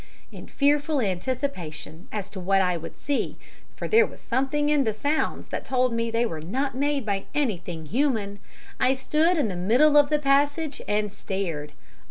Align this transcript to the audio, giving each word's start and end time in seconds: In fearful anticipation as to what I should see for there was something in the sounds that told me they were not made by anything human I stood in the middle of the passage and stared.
In 0.31 0.47
fearful 0.47 0.99
anticipation 0.99 2.07
as 2.11 2.27
to 2.31 2.39
what 2.39 2.59
I 2.59 2.75
should 2.79 2.97
see 2.97 3.37
for 3.75 3.87
there 3.87 4.07
was 4.07 4.19
something 4.19 4.69
in 4.69 4.83
the 4.83 4.93
sounds 4.93 5.49
that 5.49 5.63
told 5.63 5.93
me 5.93 6.09
they 6.09 6.25
were 6.25 6.41
not 6.41 6.73
made 6.75 7.05
by 7.05 7.25
anything 7.35 7.85
human 7.85 8.39
I 8.79 8.95
stood 8.95 9.37
in 9.37 9.47
the 9.47 9.55
middle 9.55 9.95
of 9.97 10.09
the 10.09 10.17
passage 10.17 10.81
and 10.87 11.11
stared. 11.11 11.73